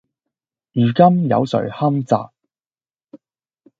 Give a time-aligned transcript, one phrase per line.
[0.71, 2.17] 如今有誰堪摘﹖